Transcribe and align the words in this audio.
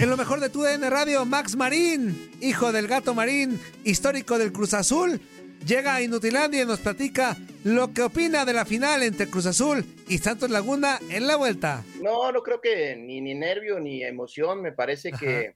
En 0.00 0.08
lo 0.08 0.16
mejor 0.16 0.40
de 0.40 0.48
tu 0.48 0.62
DN 0.62 0.88
Radio, 0.88 1.26
Max 1.26 1.56
Marín, 1.56 2.30
hijo 2.40 2.72
del 2.72 2.88
gato 2.88 3.12
Marín, 3.12 3.60
histórico 3.84 4.38
del 4.38 4.50
Cruz 4.50 4.72
Azul, 4.72 5.20
llega 5.66 5.94
a 5.94 6.00
Inutilandia 6.00 6.62
y 6.62 6.66
nos 6.66 6.80
platica 6.80 7.36
lo 7.64 7.92
que 7.92 8.00
opina 8.00 8.46
de 8.46 8.54
la 8.54 8.64
final 8.64 9.02
entre 9.02 9.28
Cruz 9.28 9.44
Azul 9.44 9.84
y 10.08 10.16
Santos 10.16 10.48
Laguna 10.48 10.98
en 11.10 11.26
la 11.26 11.36
vuelta. 11.36 11.84
No, 12.00 12.32
no 12.32 12.42
creo 12.42 12.62
que 12.62 12.96
ni, 12.96 13.20
ni 13.20 13.34
nervio 13.34 13.78
ni 13.78 14.02
emoción. 14.02 14.62
Me 14.62 14.72
parece 14.72 15.12
que, 15.12 15.54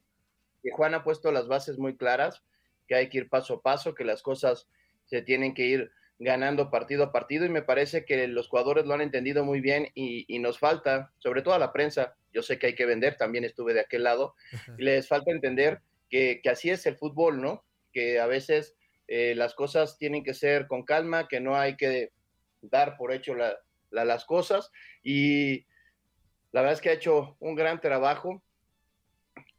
que 0.62 0.70
Juan 0.72 0.92
ha 0.92 1.04
puesto 1.04 1.32
las 1.32 1.48
bases 1.48 1.78
muy 1.78 1.96
claras, 1.96 2.42
que 2.86 2.96
hay 2.96 3.08
que 3.08 3.16
ir 3.16 3.30
paso 3.30 3.54
a 3.54 3.62
paso, 3.62 3.94
que 3.94 4.04
las 4.04 4.20
cosas 4.20 4.68
se 5.06 5.22
tienen 5.22 5.54
que 5.54 5.66
ir 5.66 5.90
ganando 6.18 6.70
partido 6.70 7.04
a 7.04 7.12
partido 7.12 7.44
y 7.44 7.48
me 7.48 7.62
parece 7.62 8.04
que 8.04 8.26
los 8.28 8.48
jugadores 8.48 8.86
lo 8.86 8.94
han 8.94 9.00
entendido 9.00 9.44
muy 9.44 9.60
bien 9.60 9.88
y, 9.94 10.24
y, 10.28 10.38
nos 10.38 10.58
falta, 10.58 11.12
sobre 11.18 11.42
todo 11.42 11.54
a 11.54 11.58
la 11.58 11.72
prensa, 11.72 12.16
yo 12.32 12.42
sé 12.42 12.58
que 12.58 12.68
hay 12.68 12.74
que 12.74 12.86
vender, 12.86 13.16
también 13.16 13.44
estuve 13.44 13.74
de 13.74 13.80
aquel 13.80 14.04
lado, 14.04 14.34
y 14.78 14.84
les 14.84 15.08
falta 15.08 15.30
entender 15.30 15.80
que, 16.08 16.40
que 16.42 16.50
así 16.50 16.70
es 16.70 16.86
el 16.86 16.96
fútbol, 16.96 17.40
¿no? 17.40 17.64
Que 17.92 18.20
a 18.20 18.26
veces 18.26 18.76
eh, 19.08 19.34
las 19.34 19.54
cosas 19.54 19.98
tienen 19.98 20.22
que 20.24 20.34
ser 20.34 20.66
con 20.66 20.84
calma, 20.84 21.28
que 21.28 21.40
no 21.40 21.56
hay 21.56 21.76
que 21.76 22.10
dar 22.62 22.96
por 22.96 23.12
hecho 23.12 23.34
la, 23.34 23.58
la, 23.90 24.04
las 24.04 24.24
cosas 24.24 24.70
y 25.02 25.66
la 26.52 26.62
verdad 26.62 26.72
es 26.72 26.80
que 26.80 26.90
ha 26.90 26.94
hecho 26.94 27.36
un 27.40 27.54
gran 27.54 27.80
trabajo 27.80 28.42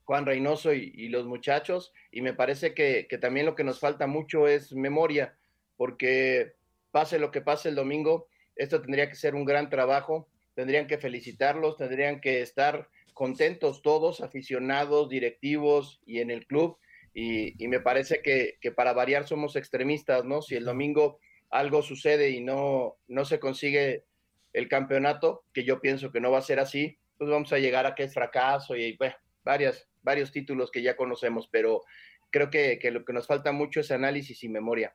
Juan 0.05 0.25
Reynoso 0.25 0.73
y, 0.73 0.91
y 0.95 1.09
los 1.09 1.25
muchachos 1.25 1.93
y 2.11 2.21
me 2.21 2.33
parece 2.33 2.73
que, 2.73 3.05
que 3.07 3.19
también 3.19 3.45
lo 3.45 3.53
que 3.53 3.63
nos 3.63 3.79
falta 3.79 4.07
mucho 4.07 4.47
es 4.47 4.73
memoria 4.73 5.37
porque 5.77 6.53
pase 6.91 7.19
lo 7.19 7.31
que 7.31 7.41
pase 7.41 7.69
el 7.69 7.75
domingo, 7.75 8.27
esto 8.55 8.81
tendría 8.81 9.09
que 9.09 9.15
ser 9.15 9.35
un 9.35 9.45
gran 9.45 9.69
trabajo, 9.69 10.29
tendrían 10.53 10.87
que 10.87 10.97
felicitarlos, 10.97 11.77
tendrían 11.77 12.21
que 12.21 12.41
estar 12.41 12.89
contentos 13.13 13.81
todos, 13.81 14.21
aficionados, 14.21 15.09
directivos 15.09 16.01
y 16.05 16.19
en 16.19 16.31
el 16.31 16.45
club. 16.45 16.77
Y, 17.13 17.61
y 17.63 17.67
me 17.67 17.79
parece 17.79 18.21
que, 18.21 18.57
que, 18.59 18.71
para 18.71 18.93
variar 18.93 19.25
somos 19.25 19.55
extremistas, 19.55 20.25
¿no? 20.25 20.41
Si 20.41 20.55
el 20.55 20.65
domingo 20.65 21.19
algo 21.49 21.81
sucede 21.81 22.31
y 22.31 22.41
no, 22.41 22.97
no 23.07 23.23
se 23.23 23.39
consigue 23.39 24.03
el 24.51 24.67
campeonato, 24.67 25.43
que 25.53 25.63
yo 25.63 25.79
pienso 25.79 26.11
que 26.11 26.19
no 26.19 26.31
va 26.31 26.39
a 26.39 26.41
ser 26.41 26.59
así, 26.59 26.97
pues 27.17 27.29
vamos 27.29 27.53
a 27.53 27.59
llegar 27.59 27.85
a 27.85 27.95
que 27.95 28.03
es 28.03 28.13
fracaso 28.13 28.75
y 28.75 28.97
bueno, 28.97 29.15
varias, 29.43 29.87
varios 30.01 30.31
títulos 30.31 30.71
que 30.71 30.81
ya 30.81 30.97
conocemos, 30.97 31.47
pero 31.49 31.83
creo 32.31 32.49
que, 32.49 32.79
que 32.79 32.91
lo 32.91 33.05
que 33.05 33.13
nos 33.13 33.27
falta 33.27 33.53
mucho 33.53 33.79
es 33.79 33.91
análisis 33.91 34.43
y 34.43 34.49
memoria. 34.49 34.93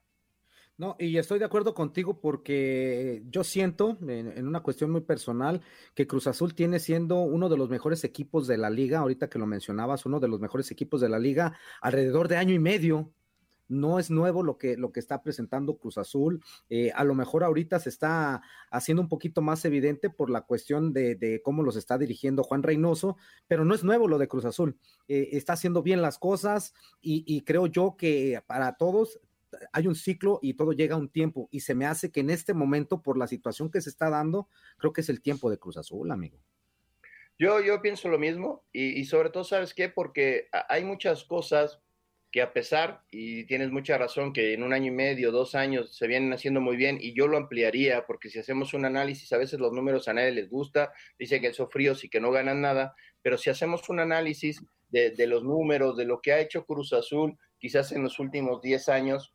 No, 0.81 0.95
y 0.97 1.15
estoy 1.19 1.37
de 1.37 1.45
acuerdo 1.45 1.75
contigo 1.75 2.19
porque 2.19 3.21
yo 3.29 3.43
siento, 3.43 3.99
en, 4.01 4.47
una 4.47 4.63
cuestión 4.63 4.89
muy 4.89 5.01
personal, 5.01 5.61
que 5.93 6.07
Cruz 6.07 6.25
Azul 6.25 6.55
tiene 6.55 6.79
siendo 6.79 7.17
uno 7.21 7.49
de 7.49 7.57
los 7.57 7.69
mejores 7.69 8.03
equipos 8.03 8.47
de 8.47 8.57
la 8.57 8.71
liga, 8.71 8.97
ahorita 8.97 9.29
que 9.29 9.37
lo 9.37 9.45
mencionabas, 9.45 10.07
uno 10.07 10.19
de 10.19 10.27
los 10.27 10.39
mejores 10.39 10.71
equipos 10.71 10.99
de 10.99 11.09
la 11.09 11.19
liga, 11.19 11.55
alrededor 11.81 12.27
de 12.27 12.37
año 12.37 12.55
y 12.55 12.57
medio. 12.57 13.13
No 13.67 13.99
es 13.99 14.09
nuevo 14.09 14.41
lo 14.41 14.57
que, 14.57 14.75
lo 14.75 14.91
que 14.91 14.99
está 14.99 15.21
presentando 15.21 15.77
Cruz 15.77 15.99
Azul. 15.99 16.43
Eh, 16.67 16.91
a 16.95 17.03
lo 17.03 17.13
mejor 17.13 17.43
ahorita 17.43 17.79
se 17.79 17.89
está 17.89 18.41
haciendo 18.71 19.03
un 19.03 19.07
poquito 19.07 19.43
más 19.43 19.63
evidente 19.65 20.09
por 20.09 20.31
la 20.31 20.41
cuestión 20.41 20.93
de, 20.93 21.13
de 21.13 21.43
cómo 21.43 21.61
los 21.61 21.75
está 21.75 21.99
dirigiendo 21.99 22.43
Juan 22.43 22.63
Reynoso, 22.63 23.17
pero 23.47 23.65
no 23.65 23.75
es 23.75 23.83
nuevo 23.83 24.07
lo 24.07 24.17
de 24.17 24.27
Cruz 24.27 24.45
Azul. 24.45 24.77
Eh, 25.07 25.29
está 25.33 25.53
haciendo 25.53 25.83
bien 25.83 26.01
las 26.01 26.17
cosas 26.17 26.73
y 27.01 27.41
creo 27.41 27.67
yo 27.67 27.95
que 27.97 28.41
para 28.47 28.77
todos 28.77 29.19
hay 29.71 29.87
un 29.87 29.95
ciclo 29.95 30.39
y 30.41 30.53
todo 30.53 30.73
llega 30.73 30.95
a 30.95 30.99
un 30.99 31.09
tiempo 31.09 31.47
y 31.51 31.61
se 31.61 31.75
me 31.75 31.85
hace 31.85 32.11
que 32.11 32.21
en 32.21 32.29
este 32.29 32.53
momento, 32.53 33.01
por 33.01 33.17
la 33.17 33.27
situación 33.27 33.69
que 33.69 33.81
se 33.81 33.89
está 33.89 34.09
dando, 34.09 34.47
creo 34.77 34.93
que 34.93 35.01
es 35.01 35.09
el 35.09 35.21
tiempo 35.21 35.49
de 35.49 35.57
Cruz 35.57 35.77
Azul, 35.77 36.11
amigo. 36.11 36.37
Yo, 37.37 37.59
yo 37.59 37.81
pienso 37.81 38.07
lo 38.07 38.19
mismo 38.19 38.63
y, 38.71 39.03
sobre 39.05 39.31
todo, 39.31 39.43
¿sabes 39.43 39.73
qué? 39.73 39.89
Porque 39.89 40.47
hay 40.69 40.83
muchas 40.83 41.23
cosas 41.23 41.79
que 42.31 42.41
a 42.41 42.53
pesar, 42.53 43.01
y 43.09 43.45
tienes 43.45 43.71
mucha 43.71 43.97
razón, 43.97 44.31
que 44.31 44.53
en 44.53 44.63
un 44.63 44.73
año 44.73 44.87
y 44.87 44.95
medio, 44.95 45.31
dos 45.31 45.53
años 45.53 45.95
se 45.95 46.07
vienen 46.07 46.31
haciendo 46.31 46.61
muy 46.61 46.77
bien 46.77 46.97
y 47.01 47.13
yo 47.13 47.27
lo 47.27 47.35
ampliaría 47.37 48.05
porque 48.05 48.29
si 48.29 48.39
hacemos 48.39 48.73
un 48.73 48.85
análisis, 48.85 49.33
a 49.33 49.37
veces 49.37 49.59
los 49.59 49.73
números 49.73 50.07
a 50.07 50.13
nadie 50.13 50.31
les 50.31 50.49
gusta, 50.49 50.93
dicen 51.19 51.41
que 51.41 51.51
son 51.51 51.69
fríos 51.69 52.03
y 52.03 52.09
que 52.09 52.21
no 52.21 52.31
ganan 52.31 52.61
nada, 52.61 52.95
pero 53.21 53.37
si 53.37 53.49
hacemos 53.49 53.89
un 53.89 53.99
análisis 53.99 54.63
de, 54.89 55.09
de 55.09 55.27
los 55.27 55.43
números, 55.43 55.97
de 55.97 56.05
lo 56.05 56.21
que 56.21 56.31
ha 56.31 56.39
hecho 56.39 56.65
Cruz 56.65 56.93
Azul, 56.93 57.37
quizás 57.59 57.91
en 57.91 58.03
los 58.03 58.19
últimos 58.19 58.61
10 58.61 58.87
años, 58.89 59.33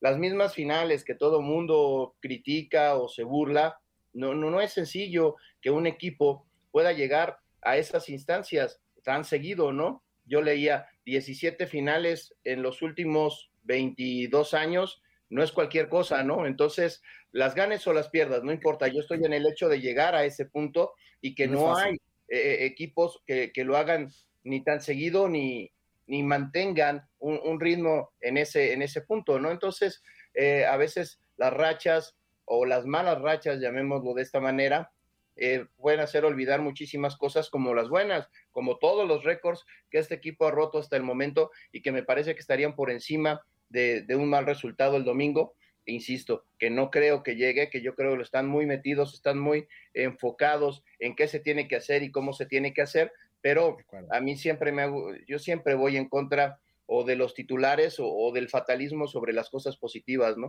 las 0.00 0.18
mismas 0.18 0.54
finales 0.54 1.04
que 1.04 1.14
todo 1.14 1.42
mundo 1.42 2.14
critica 2.20 2.94
o 2.96 3.08
se 3.08 3.24
burla, 3.24 3.80
no, 4.12 4.34
no, 4.34 4.50
no 4.50 4.60
es 4.60 4.72
sencillo 4.72 5.36
que 5.60 5.70
un 5.70 5.86
equipo 5.86 6.46
pueda 6.70 6.92
llegar 6.92 7.38
a 7.62 7.76
esas 7.76 8.08
instancias 8.08 8.80
tan 9.02 9.24
seguido, 9.24 9.72
¿no? 9.72 10.02
Yo 10.24 10.42
leía 10.42 10.86
17 11.04 11.66
finales 11.66 12.34
en 12.44 12.62
los 12.62 12.82
últimos 12.82 13.50
22 13.64 14.54
años, 14.54 15.02
no 15.30 15.42
es 15.42 15.52
cualquier 15.52 15.88
cosa, 15.88 16.22
¿no? 16.22 16.46
Entonces, 16.46 17.02
las 17.32 17.54
ganes 17.54 17.86
o 17.86 17.92
las 17.92 18.08
pierdas, 18.08 18.42
no 18.44 18.52
importa, 18.52 18.88
yo 18.88 19.00
estoy 19.00 19.24
en 19.24 19.32
el 19.32 19.46
hecho 19.46 19.68
de 19.68 19.80
llegar 19.80 20.14
a 20.14 20.24
ese 20.24 20.46
punto 20.46 20.92
y 21.20 21.34
que 21.34 21.48
no, 21.48 21.60
no 21.60 21.76
hay 21.76 21.96
eh, 22.28 22.58
equipos 22.60 23.22
que, 23.26 23.52
que, 23.52 23.64
lo 23.64 23.76
hagan 23.76 24.10
ni 24.44 24.62
tan 24.62 24.80
seguido 24.80 25.28
ni, 25.28 25.70
ni 26.08 26.22
mantengan 26.22 27.06
un, 27.18 27.60
ritmo 27.60 28.10
en 28.20 28.38
ese, 28.38 28.72
en 28.72 28.82
ese 28.82 29.02
punto, 29.02 29.38
¿no? 29.38 29.50
Entonces, 29.50 30.02
eh, 30.34 30.64
a 30.64 30.76
veces 30.76 31.20
las 31.36 31.52
rachas 31.52 32.16
o 32.44 32.64
las 32.64 32.86
malas 32.86 33.20
rachas, 33.20 33.60
llamémoslo 33.60 34.14
de 34.14 34.22
esta 34.22 34.40
manera, 34.40 34.90
eh, 35.36 35.66
pueden 35.76 36.00
hacer 36.00 36.24
olvidar 36.24 36.62
muchísimas 36.62 37.16
cosas 37.16 37.50
como 37.50 37.74
las 37.74 37.88
buenas, 37.88 38.28
como 38.50 38.78
todos 38.78 39.06
los 39.06 39.22
récords 39.22 39.64
que 39.90 39.98
este 39.98 40.16
equipo 40.16 40.46
ha 40.46 40.50
roto 40.50 40.78
hasta 40.78 40.96
el 40.96 41.04
momento 41.04 41.52
y 41.70 41.82
que 41.82 41.92
me 41.92 42.02
parece 42.02 42.34
que 42.34 42.40
estarían 42.40 42.74
por 42.74 42.90
encima 42.90 43.42
de, 43.68 44.04
un 44.16 44.28
mal 44.28 44.46
resultado 44.46 44.96
el 44.96 45.04
domingo. 45.04 45.54
Insisto, 45.84 46.44
que 46.58 46.70
no 46.70 46.90
creo 46.90 47.22
que 47.22 47.36
llegue, 47.36 47.70
que 47.70 47.82
yo 47.82 47.94
creo 47.94 48.10
que 48.10 48.16
lo 48.16 48.22
están 48.22 48.46
muy 48.46 48.66
metidos, 48.66 49.14
están 49.14 49.38
muy 49.38 49.68
enfocados 49.94 50.82
en 50.98 51.14
qué 51.14 51.28
se 51.28 51.40
tiene 51.40 51.68
que 51.68 51.76
hacer 51.76 52.02
y 52.02 52.10
cómo 52.10 52.32
se 52.32 52.44
tiene 52.44 52.74
que 52.74 52.82
hacer, 52.82 53.12
pero 53.40 53.76
a 54.10 54.20
mí 54.20 54.36
siempre 54.36 54.72
me 54.72 54.82
hago, 54.82 55.12
yo 55.26 55.38
siempre 55.38 55.74
voy 55.74 55.96
en 55.96 56.08
contra 56.08 56.58
o 56.86 57.04
de 57.04 57.16
los 57.16 57.34
titulares 57.34 57.96
o, 57.98 58.32
del 58.32 58.48
fatalismo 58.48 59.06
sobre 59.06 59.34
las 59.34 59.50
cosas 59.50 59.76
positivas, 59.76 60.36
¿no? 60.38 60.48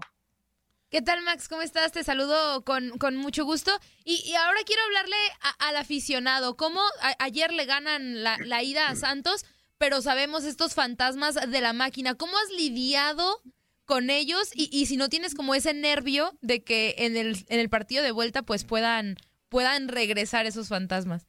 ¿Qué 0.89 1.01
tal, 1.01 1.21
Max? 1.21 1.47
¿Cómo 1.47 1.61
estás? 1.61 1.91
Te 1.91 2.03
saludo 2.03 2.63
con, 2.63 3.15
mucho 3.17 3.43
gusto. 3.43 3.71
Y, 4.05 4.33
ahora 4.33 4.59
quiero 4.65 4.81
hablarle 4.83 5.17
al 5.59 5.75
aficionado. 5.75 6.55
¿Cómo 6.55 6.81
ayer 7.19 7.51
le 7.51 7.65
ganan 7.65 8.23
la, 8.23 8.37
la, 8.43 8.63
ida 8.63 8.87
a 8.87 8.95
Santos, 8.95 9.45
pero 9.77 10.01
sabemos 10.01 10.45
estos 10.45 10.73
fantasmas 10.73 11.35
de 11.35 11.61
la 11.61 11.73
máquina? 11.73 12.15
¿Cómo 12.15 12.35
has 12.37 12.49
lidiado 12.57 13.41
con 13.85 14.09
ellos? 14.09 14.49
Y, 14.55 14.69
y 14.71 14.87
si 14.87 14.97
no 14.97 15.09
tienes 15.09 15.35
como 15.35 15.53
ese 15.53 15.73
nervio 15.73 16.31
de 16.41 16.63
que 16.63 16.95
en 16.99 17.17
el, 17.17 17.37
en 17.49 17.59
el 17.59 17.69
partido 17.69 18.01
de 18.01 18.11
vuelta 18.11 18.41
pues 18.41 18.63
puedan, 18.63 19.17
puedan 19.49 19.89
regresar 19.89 20.47
esos 20.47 20.69
fantasmas. 20.69 21.28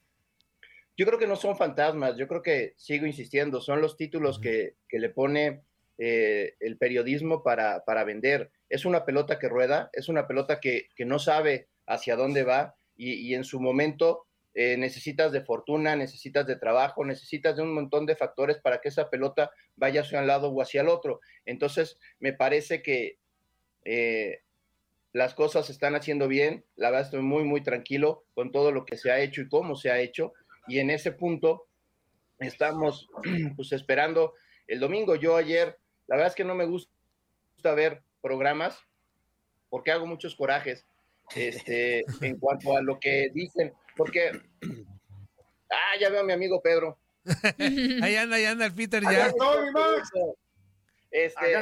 Yo 1.01 1.07
creo 1.07 1.17
que 1.17 1.25
no 1.25 1.35
son 1.35 1.57
fantasmas, 1.57 2.15
yo 2.15 2.27
creo 2.27 2.43
que 2.43 2.75
sigo 2.77 3.07
insistiendo, 3.07 3.59
son 3.59 3.81
los 3.81 3.97
títulos 3.97 4.39
que, 4.39 4.75
le 4.91 5.09
pone 5.09 5.63
eh, 5.97 6.53
el 6.59 6.77
periodismo 6.77 7.41
para, 7.41 7.83
para, 7.83 8.03
vender. 8.03 8.51
Es 8.69 8.85
una 8.85 9.03
pelota 9.03 9.39
que 9.39 9.49
rueda, 9.49 9.89
es 9.93 10.09
una 10.09 10.27
pelota 10.27 10.59
que, 10.59 10.89
no 10.99 11.17
sabe 11.17 11.69
hacia 11.87 12.15
dónde 12.15 12.43
va 12.43 12.75
y, 12.95 13.33
en 13.33 13.43
su 13.45 13.59
momento 13.59 14.27
eh, 14.53 14.77
necesitas 14.77 15.31
de 15.31 15.41
fortuna, 15.41 15.95
necesitas 15.95 16.45
de 16.45 16.57
trabajo, 16.57 17.03
necesitas 17.03 17.55
de 17.55 17.63
un 17.63 17.73
montón 17.73 18.05
de 18.05 18.15
factores 18.15 18.59
para 18.59 18.79
que 18.79 18.89
esa 18.89 19.09
pelota 19.09 19.49
vaya 19.75 20.01
hacia 20.01 20.19
un 20.19 20.27
lado 20.27 20.51
o 20.51 20.61
hacia 20.61 20.81
el 20.81 20.87
otro. 20.87 21.19
Entonces, 21.45 21.97
me 22.19 22.33
parece 22.33 22.83
que 22.83 23.17
eh, 23.85 24.41
las 25.13 25.33
cosas 25.33 25.65
se 25.65 25.71
están 25.71 25.95
haciendo 25.95 26.27
bien, 26.27 26.63
la 26.75 26.91
verdad 26.91 27.07
estoy 27.07 27.21
muy, 27.21 27.43
muy 27.43 27.63
tranquilo 27.63 28.23
con 28.35 28.51
todo 28.51 28.71
lo 28.71 28.85
que 28.85 28.97
se 28.97 29.09
ha 29.09 29.19
hecho 29.19 29.41
y 29.41 29.49
cómo 29.49 29.75
se 29.75 29.89
ha 29.89 29.99
hecho 29.99 30.33
y 30.71 30.79
en 30.79 30.89
ese 30.89 31.11
punto 31.11 31.67
estamos 32.39 33.09
pues 33.57 33.73
esperando 33.73 34.33
el 34.67 34.79
domingo. 34.79 35.15
Yo 35.15 35.35
ayer, 35.35 35.77
la 36.07 36.15
verdad 36.15 36.29
es 36.29 36.35
que 36.35 36.45
no 36.45 36.55
me 36.55 36.65
gusta 36.65 36.89
ver 37.75 38.01
programas 38.21 38.79
porque 39.69 39.91
hago 39.91 40.05
muchos 40.05 40.33
corajes 40.33 40.85
este, 41.35 42.05
en 42.21 42.39
cuanto 42.39 42.77
a 42.77 42.81
lo 42.81 42.99
que 42.99 43.29
dicen, 43.33 43.73
porque, 43.97 44.31
ah, 45.69 45.99
ya 45.99 46.09
veo 46.09 46.21
a 46.21 46.25
mi 46.25 46.31
amigo 46.31 46.61
Pedro. 46.61 46.97
ahí 48.01 48.15
anda, 48.15 48.37
ahí 48.37 48.45
anda 48.45 48.65
el 48.65 48.73
Peter 48.73 49.03
ya. 49.03 49.27
Estoy, 49.27 49.71
Max. 49.71 50.09
Este, 51.11 51.53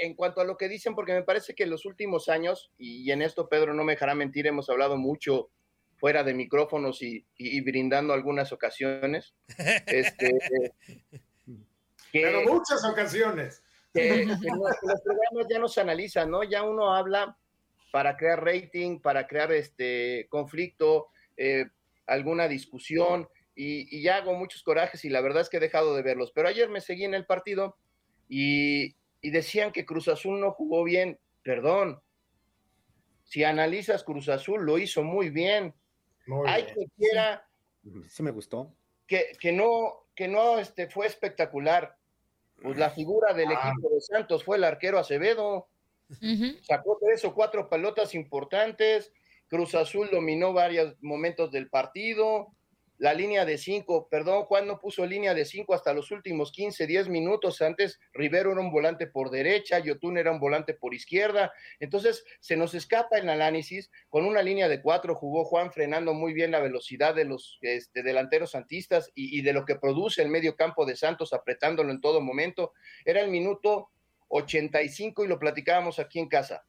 En 0.00 0.14
cuanto 0.14 0.40
a 0.40 0.44
lo 0.44 0.56
que 0.56 0.68
dicen, 0.68 0.96
porque 0.96 1.14
me 1.14 1.22
parece 1.22 1.54
que 1.54 1.62
en 1.62 1.70
los 1.70 1.86
últimos 1.86 2.28
años, 2.28 2.72
y 2.76 3.08
en 3.12 3.22
esto 3.22 3.48
Pedro 3.48 3.72
no 3.72 3.84
me 3.84 3.92
dejará 3.92 4.16
mentir, 4.16 4.48
hemos 4.48 4.68
hablado 4.68 4.96
mucho 4.96 5.50
fuera 5.96 6.22
de 6.22 6.34
micrófonos 6.34 7.00
y, 7.02 7.60
brindando 7.62 8.12
algunas 8.12 8.52
ocasiones. 8.52 9.34
Este, 9.86 10.38
Pero 12.12 12.42
muchas 12.42 12.84
ocasiones. 12.84 13.62
Que, 13.92 14.24
los, 14.26 14.40
programas 14.40 15.46
ya 15.50 15.58
no 15.58 15.68
se 15.68 15.80
analizan, 15.80 16.30
¿no? 16.30 16.44
Ya 16.44 16.62
uno 16.62 16.94
habla 16.94 17.36
para 17.90 18.16
crear 18.16 18.44
rating, 18.44 19.00
para 19.00 19.26
crear 19.26 19.52
este 19.52 20.26
conflicto, 20.28 21.08
eh, 21.36 21.66
alguna 22.06 22.46
discusión, 22.46 23.28
y, 23.54 24.02
ya 24.02 24.16
hago 24.16 24.34
muchos 24.34 24.62
corajes 24.62 25.04
y 25.06 25.08
la 25.08 25.22
verdad 25.22 25.40
es 25.40 25.48
que 25.48 25.56
he 25.56 25.60
dejado 25.60 25.96
de 25.96 26.02
verlos. 26.02 26.30
Pero 26.34 26.48
ayer 26.48 26.68
me 26.68 26.82
seguí 26.82 27.04
en 27.04 27.14
el 27.14 27.24
partido 27.24 27.78
y, 28.28 28.96
y 29.22 29.30
decían 29.30 29.72
que 29.72 29.86
Cruz 29.86 30.08
Azul 30.08 30.38
no 30.40 30.52
jugó 30.52 30.84
bien. 30.84 31.18
Perdón, 31.42 32.02
si 33.24 33.44
analizas 33.44 34.04
Cruz 34.04 34.28
Azul, 34.28 34.64
lo 34.64 34.78
hizo 34.78 35.02
muy 35.02 35.30
bien. 35.30 35.74
Hay 36.46 36.64
que 36.64 36.86
quiera. 36.96 37.46
Sí, 38.08 38.22
me 38.22 38.30
gustó. 38.30 38.74
Que, 39.06 39.32
que 39.40 39.52
no, 39.52 40.06
que 40.14 40.28
no 40.28 40.58
este, 40.58 40.88
fue 40.88 41.06
espectacular. 41.06 41.96
Pues 42.62 42.78
la 42.78 42.90
figura 42.90 43.34
del 43.34 43.50
ah. 43.50 43.70
equipo 43.70 43.94
de 43.94 44.00
Santos 44.00 44.42
fue 44.44 44.56
el 44.56 44.64
arquero 44.64 44.98
Acevedo. 44.98 45.68
Sacó 46.62 46.98
tres 47.00 47.24
o 47.24 47.34
cuatro 47.34 47.68
pelotas 47.68 48.14
importantes. 48.14 49.12
Cruz 49.48 49.74
Azul 49.74 50.08
dominó 50.10 50.52
varios 50.52 50.96
momentos 51.02 51.52
del 51.52 51.68
partido 51.68 52.55
la 52.98 53.12
línea 53.12 53.44
de 53.44 53.58
cinco, 53.58 54.08
perdón, 54.08 54.44
Juan 54.44 54.66
no 54.66 54.78
puso 54.78 55.04
línea 55.04 55.34
de 55.34 55.44
cinco 55.44 55.74
hasta 55.74 55.92
los 55.92 56.10
últimos 56.10 56.50
15, 56.52 56.86
10 56.86 57.08
minutos. 57.08 57.60
Antes 57.60 58.00
Rivero 58.12 58.52
era 58.52 58.60
un 58.60 58.70
volante 58.70 59.06
por 59.06 59.30
derecha, 59.30 59.78
Yotun 59.78 60.16
era 60.16 60.32
un 60.32 60.40
volante 60.40 60.74
por 60.74 60.94
izquierda. 60.94 61.52
Entonces 61.78 62.24
se 62.40 62.56
nos 62.56 62.74
escapa 62.74 63.18
el 63.18 63.28
análisis. 63.28 63.90
Con 64.08 64.24
una 64.24 64.42
línea 64.42 64.68
de 64.68 64.80
cuatro 64.80 65.14
jugó 65.14 65.44
Juan 65.44 65.72
frenando 65.72 66.14
muy 66.14 66.32
bien 66.32 66.50
la 66.50 66.60
velocidad 66.60 67.14
de 67.14 67.26
los 67.26 67.58
este, 67.60 68.02
delanteros 68.02 68.52
santistas 68.52 69.10
y, 69.14 69.38
y 69.38 69.42
de 69.42 69.52
lo 69.52 69.64
que 69.64 69.76
produce 69.76 70.22
el 70.22 70.30
medio 70.30 70.56
campo 70.56 70.86
de 70.86 70.96
Santos, 70.96 71.32
apretándolo 71.32 71.90
en 71.90 72.00
todo 72.00 72.20
momento. 72.20 72.72
Era 73.04 73.20
el 73.20 73.30
minuto 73.30 73.90
85 74.28 75.24
y 75.24 75.28
lo 75.28 75.38
platicábamos 75.38 75.98
aquí 75.98 76.18
en 76.18 76.28
casa 76.28 76.64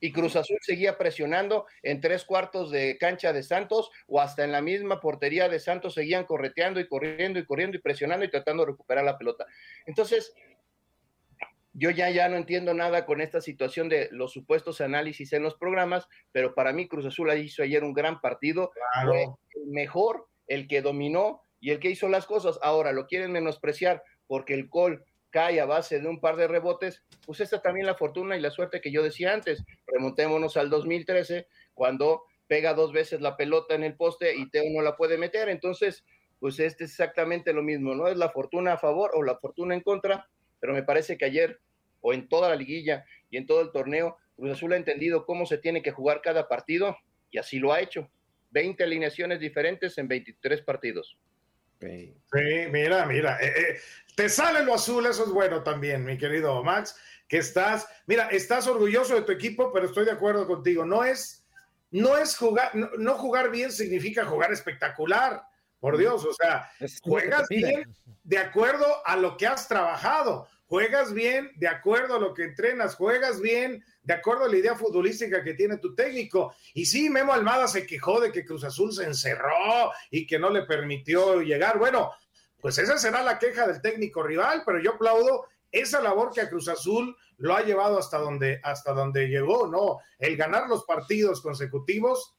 y 0.00 0.12
Cruz 0.12 0.36
Azul 0.36 0.58
seguía 0.62 0.96
presionando 0.98 1.66
en 1.82 2.00
tres 2.00 2.24
cuartos 2.24 2.70
de 2.70 2.96
cancha 2.98 3.32
de 3.32 3.42
Santos 3.42 3.90
o 4.06 4.20
hasta 4.20 4.44
en 4.44 4.52
la 4.52 4.62
misma 4.62 5.00
portería 5.00 5.48
de 5.48 5.60
Santos 5.60 5.94
seguían 5.94 6.24
correteando 6.24 6.80
y 6.80 6.88
corriendo 6.88 7.38
y 7.38 7.44
corriendo 7.44 7.76
y 7.76 7.80
presionando 7.80 8.24
y 8.24 8.30
tratando 8.30 8.64
de 8.64 8.72
recuperar 8.72 9.04
la 9.04 9.18
pelota. 9.18 9.46
Entonces, 9.86 10.34
yo 11.72 11.90
ya, 11.90 12.10
ya 12.10 12.28
no 12.28 12.36
entiendo 12.36 12.74
nada 12.74 13.06
con 13.06 13.20
esta 13.20 13.40
situación 13.40 13.88
de 13.88 14.08
los 14.10 14.32
supuestos 14.32 14.80
análisis 14.80 15.32
en 15.32 15.42
los 15.42 15.54
programas, 15.54 16.08
pero 16.32 16.54
para 16.54 16.72
mí 16.72 16.88
Cruz 16.88 17.06
Azul 17.06 17.32
hizo 17.38 17.62
ayer 17.62 17.84
un 17.84 17.94
gran 17.94 18.20
partido, 18.20 18.72
fue 19.04 19.22
el 19.22 19.66
mejor, 19.66 20.26
el 20.46 20.66
que 20.66 20.82
dominó 20.82 21.42
y 21.60 21.70
el 21.70 21.78
que 21.78 21.90
hizo 21.90 22.08
las 22.08 22.26
cosas. 22.26 22.58
Ahora 22.62 22.92
lo 22.92 23.06
quieren 23.06 23.32
menospreciar 23.32 24.02
porque 24.26 24.54
el 24.54 24.68
Col 24.68 25.04
cae 25.30 25.60
a 25.60 25.66
base 25.66 26.00
de 26.00 26.08
un 26.08 26.20
par 26.20 26.36
de 26.36 26.48
rebotes, 26.48 27.02
pues 27.24 27.40
esta 27.40 27.62
también 27.62 27.86
la 27.86 27.94
fortuna 27.94 28.36
y 28.36 28.40
la 28.40 28.50
suerte 28.50 28.80
que 28.80 28.90
yo 28.90 29.02
decía 29.02 29.32
antes. 29.32 29.64
Remontémonos 29.86 30.56
al 30.56 30.70
2013, 30.70 31.46
cuando 31.74 32.24
pega 32.46 32.74
dos 32.74 32.92
veces 32.92 33.20
la 33.20 33.36
pelota 33.36 33.74
en 33.74 33.84
el 33.84 33.96
poste 33.96 34.36
y 34.36 34.50
Teo 34.50 34.64
no 34.70 34.82
la 34.82 34.96
puede 34.96 35.16
meter. 35.16 35.48
Entonces, 35.48 36.04
pues 36.40 36.58
este 36.58 36.84
es 36.84 36.90
exactamente 36.90 37.52
lo 37.52 37.62
mismo, 37.62 37.94
¿no? 37.94 38.08
Es 38.08 38.16
la 38.16 38.30
fortuna 38.30 38.72
a 38.72 38.78
favor 38.78 39.12
o 39.14 39.22
la 39.22 39.36
fortuna 39.38 39.74
en 39.74 39.82
contra, 39.82 40.28
pero 40.58 40.72
me 40.72 40.82
parece 40.82 41.16
que 41.16 41.26
ayer 41.26 41.60
o 42.00 42.12
en 42.12 42.28
toda 42.28 42.48
la 42.48 42.56
liguilla 42.56 43.04
y 43.30 43.36
en 43.36 43.46
todo 43.46 43.60
el 43.60 43.70
torneo, 43.70 44.16
Cruz 44.36 44.52
Azul 44.52 44.72
ha 44.72 44.76
entendido 44.76 45.26
cómo 45.26 45.46
se 45.46 45.58
tiene 45.58 45.82
que 45.82 45.92
jugar 45.92 46.22
cada 46.22 46.48
partido 46.48 46.96
y 47.30 47.38
así 47.38 47.58
lo 47.58 47.72
ha 47.72 47.80
hecho. 47.80 48.10
20 48.50 48.82
alineaciones 48.82 49.38
diferentes 49.38 49.96
en 49.98 50.08
23 50.08 50.62
partidos. 50.62 51.18
Sí, 51.80 52.66
mira, 52.70 53.06
mira, 53.06 53.38
eh, 53.40 53.52
eh, 53.56 53.80
te 54.14 54.28
sale 54.28 54.62
lo 54.62 54.74
azul, 54.74 55.06
eso 55.06 55.24
es 55.24 55.30
bueno 55.30 55.62
también, 55.62 56.04
mi 56.04 56.18
querido 56.18 56.62
Max, 56.62 56.96
que 57.26 57.38
estás, 57.38 57.88
mira, 58.06 58.28
estás 58.28 58.66
orgulloso 58.66 59.14
de 59.14 59.22
tu 59.22 59.32
equipo, 59.32 59.72
pero 59.72 59.86
estoy 59.86 60.04
de 60.04 60.10
acuerdo 60.12 60.46
contigo, 60.46 60.84
no 60.84 61.04
es, 61.04 61.46
no 61.90 62.18
es 62.18 62.36
jugar, 62.36 62.72
no, 62.74 63.14
jugar 63.14 63.50
bien 63.50 63.72
significa 63.72 64.24
jugar 64.24 64.52
espectacular, 64.52 65.42
por 65.80 65.96
Dios, 65.96 66.26
o 66.26 66.34
sea, 66.34 66.70
juegas 67.02 67.48
bien 67.48 67.96
de 68.22 68.36
acuerdo 68.36 68.86
a 69.06 69.16
lo 69.16 69.38
que 69.38 69.46
has 69.46 69.66
trabajado, 69.66 70.46
juegas 70.70 71.12
bien 71.12 71.50
de 71.56 71.66
acuerdo 71.66 72.14
a 72.14 72.20
lo 72.20 72.32
que 72.32 72.44
entrenas, 72.44 72.94
juegas 72.94 73.40
bien 73.40 73.84
de 74.04 74.14
acuerdo 74.14 74.44
a 74.44 74.48
la 74.48 74.56
idea 74.56 74.76
futbolística 74.76 75.42
que 75.42 75.54
tiene 75.54 75.78
tu 75.78 75.96
técnico. 75.96 76.54
Y 76.74 76.86
sí, 76.86 77.10
Memo 77.10 77.32
Almada 77.32 77.66
se 77.66 77.84
quejó 77.84 78.20
de 78.20 78.30
que 78.30 78.44
Cruz 78.44 78.62
Azul 78.62 78.92
se 78.92 79.02
encerró 79.02 79.90
y 80.12 80.28
que 80.28 80.38
no 80.38 80.48
le 80.48 80.62
permitió 80.62 81.40
llegar. 81.40 81.76
Bueno, 81.76 82.12
pues 82.60 82.78
esa 82.78 82.96
será 82.98 83.20
la 83.20 83.36
queja 83.40 83.66
del 83.66 83.82
técnico 83.82 84.22
rival, 84.22 84.62
pero 84.64 84.80
yo 84.80 84.92
aplaudo 84.92 85.46
esa 85.72 86.00
labor 86.00 86.30
que 86.32 86.42
a 86.42 86.48
Cruz 86.48 86.68
Azul 86.68 87.16
lo 87.38 87.56
ha 87.56 87.62
llevado 87.62 87.98
hasta 87.98 88.18
donde, 88.18 88.60
hasta 88.62 88.92
donde 88.92 89.26
llegó, 89.26 89.66
¿no? 89.66 89.98
El 90.20 90.36
ganar 90.36 90.68
los 90.68 90.84
partidos 90.84 91.40
consecutivos 91.40 92.36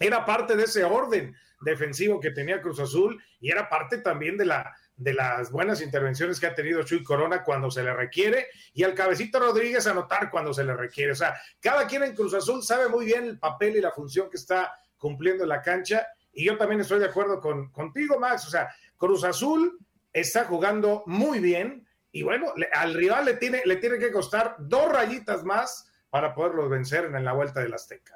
era 0.00 0.24
parte 0.24 0.56
de 0.56 0.64
ese 0.64 0.82
orden 0.82 1.36
defensivo 1.60 2.18
que 2.18 2.32
tenía 2.32 2.60
Cruz 2.60 2.80
Azul 2.80 3.22
y 3.38 3.52
era 3.52 3.68
parte 3.68 3.98
también 3.98 4.36
de 4.36 4.46
la 4.46 4.74
de 5.00 5.14
las 5.14 5.50
buenas 5.50 5.80
intervenciones 5.80 6.38
que 6.38 6.46
ha 6.46 6.54
tenido 6.54 6.82
Chuy 6.82 7.02
Corona 7.02 7.42
cuando 7.42 7.70
se 7.70 7.82
le 7.82 7.94
requiere 7.94 8.48
y 8.74 8.84
al 8.84 8.94
cabecito 8.94 9.40
Rodríguez 9.40 9.86
anotar 9.86 10.30
cuando 10.30 10.52
se 10.52 10.62
le 10.62 10.74
requiere. 10.74 11.12
O 11.12 11.14
sea, 11.16 11.40
cada 11.58 11.86
quien 11.86 12.02
en 12.02 12.14
Cruz 12.14 12.34
Azul 12.34 12.62
sabe 12.62 12.88
muy 12.88 13.06
bien 13.06 13.24
el 13.24 13.38
papel 13.38 13.76
y 13.76 13.80
la 13.80 13.92
función 13.92 14.28
que 14.28 14.36
está 14.36 14.74
cumpliendo 14.98 15.44
en 15.44 15.48
la 15.48 15.62
cancha 15.62 16.06
y 16.32 16.44
yo 16.44 16.58
también 16.58 16.82
estoy 16.82 16.98
de 16.98 17.06
acuerdo 17.06 17.40
con, 17.40 17.70
contigo, 17.72 18.18
Max. 18.20 18.46
O 18.46 18.50
sea, 18.50 18.68
Cruz 18.98 19.24
Azul 19.24 19.78
está 20.12 20.44
jugando 20.44 21.02
muy 21.06 21.38
bien 21.38 21.88
y 22.12 22.22
bueno, 22.22 22.52
al 22.72 22.92
rival 22.92 23.24
le 23.24 23.34
tiene, 23.34 23.62
le 23.64 23.76
tiene 23.76 23.98
que 23.98 24.12
costar 24.12 24.56
dos 24.58 24.92
rayitas 24.92 25.44
más 25.44 25.90
para 26.10 26.34
poderlos 26.34 26.68
vencer 26.68 27.06
en 27.06 27.24
la 27.24 27.32
vuelta 27.32 27.60
del 27.60 27.72
Azteca. 27.72 28.14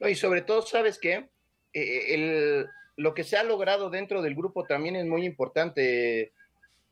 ¿eh? 0.00 0.10
Y 0.10 0.16
sobre 0.16 0.42
todo, 0.42 0.62
¿sabes 0.62 0.98
qué? 0.98 1.30
Eh, 1.72 2.14
el, 2.14 2.66
lo 2.96 3.14
que 3.14 3.24
se 3.24 3.36
ha 3.36 3.44
logrado 3.44 3.90
dentro 3.90 4.22
del 4.22 4.34
grupo 4.34 4.64
también 4.64 4.96
es 4.96 5.06
muy 5.06 5.24
importante, 5.24 6.32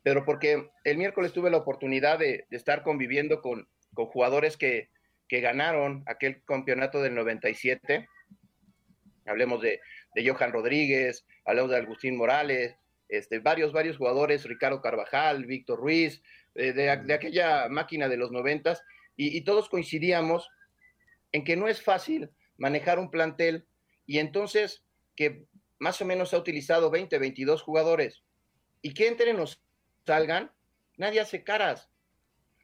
pero 0.03 0.25
porque 0.25 0.69
el 0.85 0.99
miércoles 0.99 1.33
tuve 1.33 1.51
la 1.51 1.57
oportunidad 1.57 2.19
de, 2.19 2.47
estar 2.51 2.83
conviviendo 2.83 3.41
con, 3.41 3.69
jugadores 3.95 4.57
que, 4.57 4.93
ganaron 5.31 6.05
aquel 6.07 6.45
campeonato 6.45 7.03
del 7.03 7.17
97. 7.17 8.09
Hablemos 9.27 9.61
de, 9.61 9.81
de 10.15 10.31
Johan 10.31 10.53
Rodríguez, 10.53 11.27
hablemos 11.45 11.73
de 11.73 11.79
Agustín 11.79 12.17
Morales, 12.17 12.77
este, 13.09 13.39
varios, 13.39 13.73
varios 13.73 13.97
jugadores, 13.97 14.45
Ricardo 14.45 14.81
Carvajal, 14.81 15.45
Víctor 15.45 15.79
Ruiz, 15.79 16.23
eh, 16.55 16.73
de, 16.73 16.91
aquella 16.91 17.69
máquina 17.69 18.09
de 18.09 18.17
los 18.17 18.31
noventas, 18.31 18.83
y, 19.17 19.43
todos 19.43 19.69
coincidíamos 19.69 20.49
en 21.31 21.45
que 21.45 21.57
no 21.57 21.69
es 21.69 21.81
fácil 21.81 22.31
manejar 22.57 22.99
un 22.99 23.13
plantel 23.13 23.65
y 24.07 24.19
entonces 24.19 24.83
que 25.15 25.45
más 25.85 26.01
o 26.01 26.05
menos 26.05 26.33
ha 26.33 26.39
utilizado 26.39 26.91
20, 26.91 27.19
22 27.19 27.63
jugadores. 27.63 28.23
Y 28.81 28.95
que 28.95 29.07
entren 29.07 29.39
o 29.39 29.45
salgan, 30.07 30.51
nadie 30.97 31.21
hace 31.21 31.45
caras. 31.45 31.91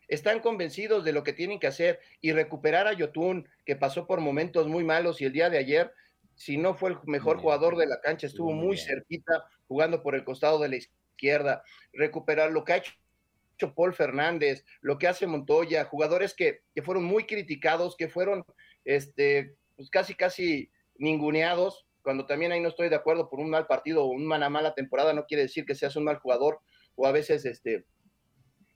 Están 0.08 0.40
convencidos 0.40 1.04
de 1.04 1.12
lo 1.12 1.22
que 1.22 1.34
tienen 1.34 1.60
que 1.60 1.66
hacer 1.66 2.00
y 2.20 2.32
recuperar 2.32 2.86
a 2.86 2.94
Yotun, 2.94 3.46
que 3.64 3.76
pasó 3.76 4.06
por 4.06 4.20
momentos 4.20 4.66
muy 4.66 4.84
malos 4.84 5.20
y 5.20 5.26
el 5.26 5.32
día 5.32 5.50
de 5.50 5.58
ayer 5.58 5.92
si 6.40 6.56
no 6.56 6.74
fue 6.74 6.92
el 6.92 6.98
mejor 7.04 7.36
jugador 7.36 7.76
de 7.76 7.86
la 7.86 8.00
cancha, 8.00 8.26
estuvo 8.26 8.52
muy 8.52 8.78
cerquita 8.78 9.44
jugando 9.68 10.02
por 10.02 10.14
el 10.14 10.24
costado 10.24 10.58
de 10.58 10.70
la 10.70 10.76
izquierda, 10.76 11.62
recuperar 11.92 12.50
lo 12.50 12.64
que 12.64 12.72
ha 12.72 12.76
hecho 12.78 13.74
Paul 13.74 13.92
Fernández, 13.92 14.64
lo 14.80 14.96
que 14.96 15.06
hace 15.06 15.26
Montoya, 15.26 15.84
jugadores 15.84 16.32
que, 16.32 16.62
fueron 16.82 17.04
muy 17.04 17.26
criticados, 17.26 17.94
que 17.94 18.08
fueron 18.08 18.42
este, 18.86 19.54
pues 19.76 19.90
casi, 19.90 20.14
casi 20.14 20.70
ninguneados, 20.96 21.86
cuando 22.02 22.26
también 22.26 22.52
ahí 22.52 22.60
no 22.60 22.68
estoy 22.68 22.88
de 22.88 22.96
acuerdo 22.96 23.28
por 23.28 23.40
un 23.40 23.50
mal 23.50 23.66
partido 23.66 24.04
o 24.04 24.08
una 24.08 24.48
mala 24.48 24.74
temporada, 24.74 25.12
no 25.12 25.26
quiere 25.26 25.42
decir 25.42 25.64
que 25.64 25.74
seas 25.74 25.96
un 25.96 26.04
mal 26.04 26.18
jugador, 26.18 26.60
o 26.96 27.06
a 27.06 27.12
veces 27.12 27.44
este, 27.44 27.84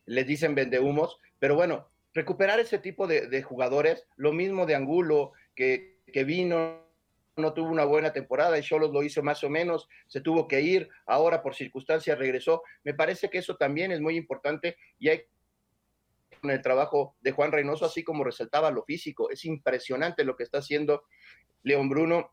les 0.07 0.27
dicen 0.27 0.55
vendehumos, 0.55 1.19
pero 1.39 1.55
bueno, 1.55 1.89
recuperar 2.13 2.61
ese 2.61 2.79
tipo 2.79 3.07
de, 3.07 3.43
jugadores, 3.43 4.07
lo 4.17 4.33
mismo 4.33 4.67
de 4.67 4.75
Angulo, 4.75 5.33
que, 5.55 5.99
que 6.13 6.25
vino, 6.25 6.85
no 7.37 7.53
tuvo 7.53 7.69
una 7.69 7.85
buena 7.85 8.13
temporada, 8.13 8.59
y 8.59 8.63
Cholos 8.63 8.93
lo 8.93 9.03
hizo 9.03 9.23
más 9.23 9.43
o 9.43 9.51
menos, 9.51 9.89
se 10.07 10.21
tuvo 10.21 10.47
que 10.47 10.61
ir, 10.61 10.89
ahora 11.07 11.43
por 11.43 11.55
circunstancias 11.55 12.19
regresó. 12.19 12.63
Me 12.85 12.95
parece 12.95 13.29
que 13.31 13.39
eso 13.39 13.57
también 13.57 13.91
es 13.91 14.01
muy 14.01 14.17
importante 14.17 14.77
y 14.99 15.09
hay 15.09 15.23
con 16.41 16.51
el 16.51 16.63
trabajo 16.63 17.17
de 17.21 17.33
Juan 17.33 17.53
Reynoso, 17.53 17.87
así 17.87 18.05
como 18.05 18.23
resaltaba 18.23 18.71
lo 18.71 18.85
físico. 18.85 19.31
Es 19.31 19.45
impresionante 19.45 20.25
lo 20.25 20.37
que 20.37 20.45
está 20.45 20.59
haciendo 20.59 21.05
León 21.63 21.89
Bruno 21.89 22.33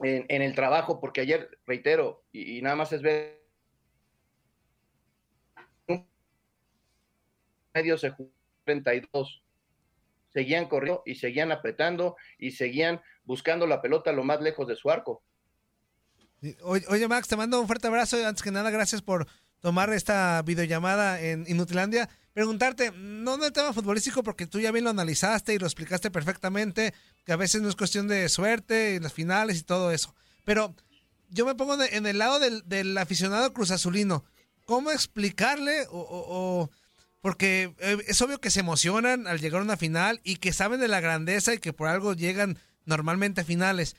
en, 0.00 0.42
el 0.42 0.54
trabajo, 0.54 1.00
porque 1.00 1.20
ayer, 1.20 1.58
reitero, 1.66 2.24
y, 2.32 2.60
nada 2.62 2.76
más 2.76 2.92
es 2.92 3.02
ver 3.02 3.42
medio 7.74 7.98
se 7.98 8.14
32 8.64 9.42
seguían 10.32 10.68
corriendo 10.68 11.02
y 11.06 11.14
seguían 11.14 11.52
apretando 11.52 12.16
y 12.38 12.52
seguían 12.52 13.00
buscando 13.24 13.66
la 13.66 13.80
pelota 13.82 14.12
lo 14.12 14.24
más 14.24 14.40
lejos 14.40 14.66
de 14.66 14.76
su 14.76 14.90
arco. 14.90 15.22
Oye, 16.62 17.08
Max, 17.08 17.28
te 17.28 17.36
mando 17.36 17.60
un 17.60 17.66
fuerte 17.66 17.86
abrazo. 17.86 18.16
Antes 18.26 18.42
que 18.42 18.50
nada, 18.50 18.70
gracias 18.70 19.00
por 19.00 19.26
tomar 19.60 19.92
esta 19.92 20.42
videollamada 20.42 21.20
en 21.20 21.44
Inutilandia. 21.48 22.10
Preguntarte, 22.34 22.92
no 22.94 23.38
del 23.38 23.52
tema 23.52 23.72
futbolístico, 23.72 24.22
porque 24.22 24.46
tú 24.46 24.60
ya 24.60 24.72
bien 24.72 24.84
lo 24.84 24.90
analizaste 24.90 25.54
y 25.54 25.58
lo 25.58 25.66
explicaste 25.66 26.10
perfectamente, 26.10 26.92
que 27.24 27.32
a 27.32 27.36
veces 27.36 27.62
no 27.62 27.68
es 27.68 27.76
cuestión 27.76 28.06
de 28.06 28.28
suerte 28.28 28.96
y 28.96 29.00
las 29.00 29.12
finales 29.12 29.58
y 29.58 29.62
todo 29.62 29.90
eso. 29.90 30.14
Pero 30.44 30.74
yo 31.30 31.46
me 31.46 31.54
pongo 31.54 31.82
en 31.82 32.06
el 32.06 32.18
lado 32.18 32.38
del, 32.40 32.98
aficionado 32.98 33.54
cruzazulino. 33.54 34.24
¿Cómo 34.66 34.90
explicarle 34.90 35.86
o 35.90 36.68
porque 37.24 37.74
eh, 37.78 37.96
es 38.06 38.20
obvio 38.20 38.38
que 38.38 38.50
se 38.50 38.60
emocionan 38.60 39.26
al 39.26 39.40
llegar 39.40 39.62
a 39.62 39.64
una 39.64 39.78
final 39.78 40.20
y 40.24 40.36
que 40.36 40.52
saben 40.52 40.78
de 40.78 40.88
la 40.88 41.00
grandeza 41.00 41.54
y 41.54 41.58
que 41.58 41.72
por 41.72 41.88
algo 41.88 42.12
llegan 42.12 42.58
normalmente 42.84 43.40
a 43.40 43.44
finales. 43.44 43.96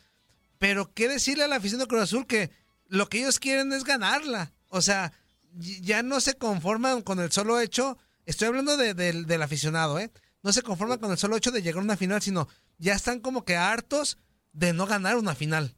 Pero 0.59 0.93
¿qué 0.93 1.07
decirle 1.07 1.43
a 1.43 1.47
la 1.47 1.55
afición 1.55 1.79
de 1.79 1.87
Cruz 1.87 2.03
Azul 2.03 2.27
que 2.27 2.51
lo 2.87 3.09
que 3.09 3.17
ellos 3.17 3.39
quieren 3.39 3.73
es 3.73 3.83
ganarla? 3.83 4.53
O 4.69 4.79
sea, 4.79 5.11
ya 5.55 6.03
no 6.03 6.19
se 6.19 6.35
conforman 6.35 7.01
con 7.01 7.19
el 7.19 7.31
solo 7.31 7.59
hecho, 7.59 7.97
estoy 8.25 8.47
hablando 8.47 8.77
del 8.77 9.41
aficionado, 9.41 9.99
¿eh? 9.99 10.11
No 10.43 10.53
se 10.53 10.61
conforman 10.61 10.99
con 10.99 11.11
el 11.11 11.17
solo 11.17 11.37
hecho 11.37 11.51
de 11.51 11.61
llegar 11.61 11.81
a 11.81 11.85
una 11.85 11.97
final, 11.97 12.21
sino 12.21 12.47
ya 12.77 12.93
están 12.93 13.19
como 13.19 13.45
que 13.45 13.55
hartos 13.55 14.19
de 14.53 14.73
no 14.73 14.85
ganar 14.85 15.17
una 15.17 15.35
final. 15.35 15.75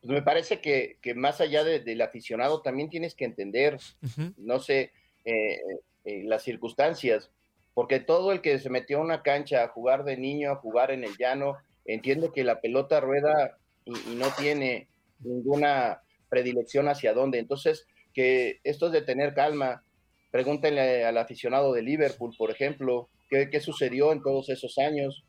Pues 0.00 0.10
me 0.10 0.22
parece 0.22 0.60
que, 0.60 0.98
más 1.14 1.40
allá 1.40 1.62
del 1.62 2.00
aficionado 2.00 2.60
también 2.60 2.90
tienes 2.90 3.14
que 3.14 3.24
entender, 3.24 3.78
no 4.36 4.58
sé, 4.58 4.92
eh, 5.24 5.60
eh, 6.04 6.22
las 6.24 6.42
circunstancias, 6.42 7.30
porque 7.74 8.00
todo 8.00 8.32
el 8.32 8.40
que 8.40 8.58
se 8.58 8.68
metió 8.68 8.98
a 8.98 9.02
una 9.02 9.22
cancha 9.22 9.62
a 9.62 9.68
jugar 9.68 10.02
de 10.02 10.16
niño, 10.16 10.50
a 10.50 10.56
jugar 10.56 10.90
en 10.90 11.04
el 11.04 11.16
llano, 11.16 11.56
entiende 11.84 12.32
que 12.34 12.42
la 12.42 12.60
pelota 12.60 13.00
rueda 13.00 13.58
y, 13.84 13.92
no 14.16 14.26
tiene 14.36 14.88
ninguna 15.20 16.02
predilección 16.28 16.88
hacia 16.88 17.14
dónde. 17.14 17.38
Entonces, 17.38 17.86
que 18.12 18.60
esto 18.64 18.86
es 18.86 18.92
de 18.92 19.02
tener 19.02 19.34
calma. 19.34 19.84
Pregúntenle 20.32 21.04
al 21.04 21.16
aficionado 21.18 21.72
de 21.72 21.82
Liverpool, 21.82 22.34
por 22.36 22.50
ejemplo, 22.50 23.08
qué, 23.30 23.60
sucedió 23.60 24.12
en 24.12 24.22
todos 24.22 24.48
esos 24.48 24.78
años. 24.78 25.24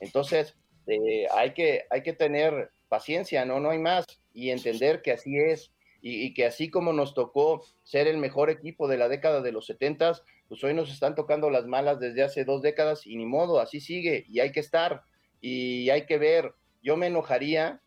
Entonces, 0.00 0.54
eh, 0.86 1.26
hay, 1.34 1.54
que, 1.54 1.84
hay 1.88 2.02
que 2.02 2.12
tener 2.12 2.70
paciencia, 2.88 3.46
¿no? 3.46 3.60
No 3.60 3.70
hay 3.70 3.78
más. 3.78 4.04
Y 4.34 4.50
entender 4.50 5.00
que 5.00 5.12
así 5.12 5.38
es 5.38 5.72
y, 6.06 6.34
que 6.34 6.44
así 6.44 6.68
como 6.68 6.92
nos 6.92 7.14
tocó 7.14 7.64
ser 7.82 8.08
el 8.08 8.18
mejor 8.18 8.50
equipo 8.50 8.88
de 8.88 8.98
la 8.98 9.08
década 9.08 9.40
de 9.40 9.52
los 9.52 9.64
setentas, 9.64 10.22
pues 10.48 10.62
hoy 10.62 10.74
nos 10.74 10.92
están 10.92 11.14
tocando 11.14 11.48
las 11.48 11.66
malas 11.66 11.98
desde 11.98 12.22
hace 12.22 12.44
dos 12.44 12.60
décadas 12.60 13.06
y 13.06 13.16
ni 13.16 13.24
modo, 13.24 13.58
así 13.58 13.80
sigue 13.80 14.26
y 14.28 14.40
hay 14.40 14.52
que 14.52 14.60
estar 14.60 15.04
y 15.40 15.88
hay 15.88 16.04
que 16.04 16.18
ver. 16.18 16.52
Yo 16.82 16.98
me 16.98 17.06
enojaría 17.06 17.80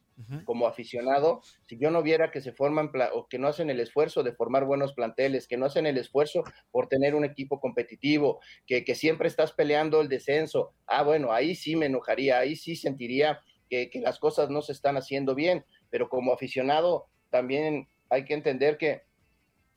como 0.46 0.66
aficionado 0.66 1.42
si 1.68 1.78
yo 1.78 1.92
no 1.92 2.02
viera 2.02 2.32
que 2.32 2.42
se 2.42 2.52
forman 2.52 2.92
o 3.14 3.28
que 3.28 3.38
no 3.38 3.48
hacen 3.48 3.70
el 3.70 3.80
esfuerzo 3.80 4.24
de 4.24 4.34
formar 4.34 4.66
buenos 4.66 4.94
planteles, 4.94 5.48
que 5.48 5.58
no 5.58 5.66
hacen 5.66 5.86
el 5.86 5.98
esfuerzo 5.98 6.44
por 6.72 6.88
tener 6.88 7.14
un 7.14 7.24
equipo 7.24 7.60
competitivo, 7.60 8.40
que, 8.66 8.84
que 8.84 8.96
siempre 8.96 9.28
estás 9.28 9.54
peleando 9.54 10.02
el 10.02 10.10
descenso. 10.10 10.74
Ah, 10.88 11.04
bueno, 11.04 11.32
ahí 11.32 11.56
sí 11.56 11.76
me 11.76 11.86
enojaría, 11.86 12.40
ahí 12.40 12.56
sí 12.56 12.76
sentiría 12.76 13.42
que, 13.70 13.90
que 13.90 14.00
las 14.00 14.18
cosas 14.20 14.50
no 14.50 14.62
se 14.62 14.72
están 14.72 14.98
haciendo 14.98 15.36
bien, 15.36 15.66
pero 15.90 16.10
como 16.10 16.34
aficionado 16.34 17.08
también 17.30 17.88
hay 18.10 18.26
que 18.26 18.34
entender 18.34 18.78
que 18.78 19.04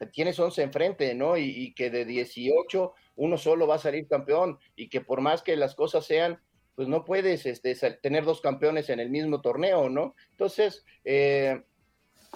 tienes 0.07 0.39
11 0.39 0.63
enfrente, 0.63 1.15
¿no? 1.15 1.37
Y, 1.37 1.75
que 1.75 1.91
de 1.91 2.05
18 2.05 2.95
uno 3.17 3.37
solo 3.37 3.67
va 3.67 3.75
a 3.75 3.79
salir 3.79 4.09
campeón 4.09 4.59
y 4.75 4.89
que 4.89 5.01
por 5.01 5.21
más 5.21 5.43
que 5.43 5.57
las 5.57 5.75
cosas 5.75 6.07
sean, 6.07 6.41
pues 6.81 6.89
no 6.89 7.05
puedes 7.05 7.45
este, 7.45 7.75
tener 8.01 8.25
dos 8.25 8.41
campeones 8.41 8.89
en 8.89 9.01
el 9.01 9.11
mismo 9.11 9.43
torneo, 9.43 9.91
¿no? 9.91 10.15
Entonces, 10.31 10.83
eh, 11.05 11.63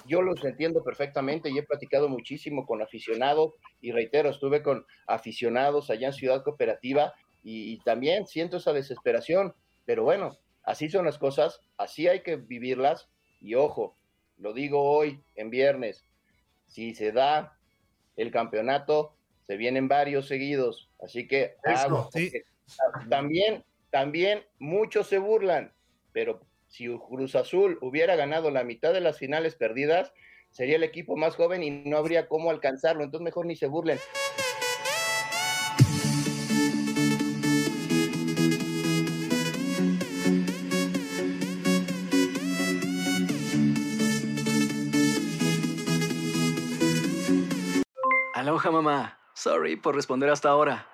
yo 0.05 0.21
los 0.21 0.45
entiendo 0.45 0.85
perfectamente 0.85 1.49
y 1.49 1.57
he 1.57 1.63
platicado 1.63 2.11
muchísimo 2.11 2.67
con 2.67 2.83
aficionados 2.83 3.55
y 3.81 3.93
reitero, 3.93 4.29
estuve 4.29 4.63
con 4.63 4.85
aficionados 5.07 5.89
allá 5.89 6.09
en 6.09 6.13
Ciudad 6.13 6.43
Cooperativa 6.43 7.15
y 7.43 7.79
también 7.85 8.27
siento 8.27 8.59
esa 8.59 8.75
desesperación, 8.75 9.55
pero 9.87 10.03
bueno, 10.03 10.37
así 10.63 10.91
son 10.91 11.07
las 11.07 11.17
cosas, 11.17 11.63
así 11.79 12.07
hay 12.07 12.21
que 12.21 12.37
vivirlas 12.37 13.09
y 13.41 13.55
ojo, 13.55 13.97
lo 14.37 14.53
digo 14.53 14.83
hoy 14.83 15.23
en 15.37 15.49
viernes, 15.49 16.05
si 16.67 16.95
se 16.95 17.13
da 17.13 17.57
el 18.19 18.31
campeonato, 18.31 19.17
se 19.47 19.57
vienen 19.57 19.89
varios 19.89 20.29
seguidos, 20.29 20.91
así 21.03 21.27
que 21.27 21.57
también, 23.09 23.65
también 23.95 24.45
muchos 24.59 25.07
se 25.07 25.19
burlan, 25.19 25.73
pero 26.13 26.41
si 26.67 26.89
Cruz 26.99 27.37
Azul 27.37 27.79
hubiera 27.81 28.17
ganado 28.17 28.51
la 28.51 28.65
mitad 28.65 28.93
de 28.93 29.01
las 29.01 29.19
finales 29.21 29.55
perdidas, 29.55 30.13
sería 30.51 30.75
el 30.75 30.83
equipo 30.83 31.17
más 31.17 31.37
joven 31.37 31.63
y 31.63 31.71
no 31.71 31.97
habría 31.97 32.27
cómo 32.27 32.51
alcanzarlo, 32.51 33.05
entonces 33.05 33.25
mejor 33.25 33.47
ni 33.47 33.55
se 33.55 33.69
burlen. 33.69 34.01
Aloha 48.35 48.71
mamá. 48.73 49.21
Sorry 49.35 49.77
por 49.77 49.95
responder 49.95 50.31
hasta 50.31 50.49
ahora. 50.49 50.94